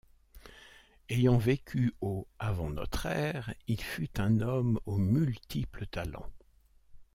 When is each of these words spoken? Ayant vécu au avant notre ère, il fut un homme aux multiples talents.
Ayant 1.09 1.37
vécu 1.37 1.93
au 2.01 2.27
avant 2.39 2.71
notre 2.71 3.05
ère, 3.05 3.53
il 3.67 3.79
fut 3.83 4.19
un 4.19 4.39
homme 4.39 4.79
aux 4.87 4.97
multiples 4.97 5.85
talents. 5.85 6.31